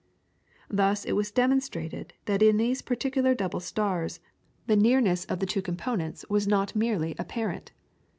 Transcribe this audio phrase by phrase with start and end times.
[0.67, 4.19] Thus it was demonstrated that in these particular double stars
[4.65, 7.71] the nearness of the two components was not merely apparent.